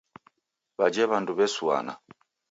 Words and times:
Waje 0.77 1.03
wandu 1.11 1.31
wesuana. 1.39 1.93